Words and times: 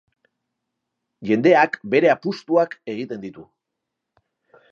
Jendeak 1.31 1.77
bere 1.93 2.09
apustuak 2.15 2.75
egiten 2.95 3.23
ditu. 3.29 3.47